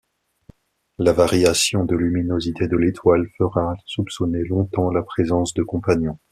La 0.97 1.13
variation 1.13 1.85
de 1.85 1.95
luminosité 1.95 2.67
de 2.67 2.75
l'étoile 2.75 3.29
fera 3.37 3.75
soupçonner 3.85 4.43
longtemps 4.45 4.89
la 4.89 5.03
présence 5.03 5.53
de 5.53 5.61
compagnons. 5.61 6.17